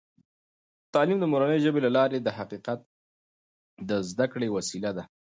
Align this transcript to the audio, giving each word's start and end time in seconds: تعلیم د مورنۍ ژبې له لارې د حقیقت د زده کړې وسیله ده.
تعلیم 0.93 1.17
د 1.21 1.25
مورنۍ 1.31 1.59
ژبې 1.65 1.79
له 1.85 1.91
لارې 1.97 2.17
د 2.21 2.29
حقیقت 2.37 2.79
د 3.89 3.91
زده 4.09 4.25
کړې 4.33 4.47
وسیله 4.57 4.91
ده. 4.97 5.03